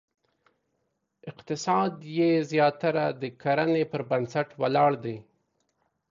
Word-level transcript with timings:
اقتصاد 1.29 1.93
یې 2.17 2.31
زیاتره 2.51 3.05
د 3.21 3.23
کرنې 3.41 3.83
پر 3.91 4.01
بنسټ 4.09 4.47
ولاړ 4.61 4.91
دی. 5.03 5.17